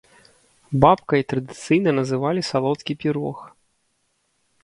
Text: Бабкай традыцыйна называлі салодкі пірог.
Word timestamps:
Бабкай 0.83 1.21
традыцыйна 1.33 1.91
называлі 1.99 2.41
салодкі 2.51 2.91
пірог. 3.03 3.37